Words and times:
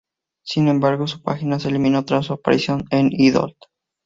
Sin 0.43 0.67
embargo, 0.67 1.05
su 1.05 1.21
página 1.21 1.59
se 1.59 1.69
eliminó 1.69 2.03
tras 2.05 2.25
su 2.25 2.33
aparición 2.33 2.85
en 2.89 3.11
"Idol". 3.11 3.55